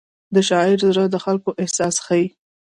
[0.33, 2.25] د شاعر زړه د خلکو احساس ښيي.